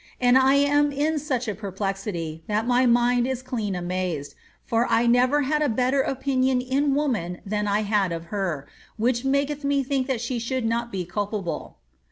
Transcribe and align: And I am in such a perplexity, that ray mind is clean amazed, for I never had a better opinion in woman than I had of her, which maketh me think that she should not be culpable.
And 0.19 0.35
I 0.35 0.55
am 0.55 0.91
in 0.91 1.19
such 1.19 1.47
a 1.47 1.53
perplexity, 1.53 2.41
that 2.47 2.67
ray 2.67 2.87
mind 2.87 3.27
is 3.27 3.43
clean 3.43 3.75
amazed, 3.75 4.33
for 4.65 4.87
I 4.89 5.05
never 5.05 5.43
had 5.43 5.61
a 5.61 5.69
better 5.69 6.01
opinion 6.01 6.59
in 6.59 6.95
woman 6.95 7.39
than 7.45 7.67
I 7.67 7.83
had 7.83 8.11
of 8.11 8.25
her, 8.33 8.67
which 8.97 9.23
maketh 9.23 9.63
me 9.63 9.83
think 9.83 10.07
that 10.07 10.19
she 10.19 10.39
should 10.39 10.65
not 10.65 10.91
be 10.91 11.05
culpable. 11.05 11.77